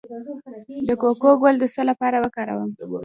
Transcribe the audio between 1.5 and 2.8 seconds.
د څه لپاره وکاروم؟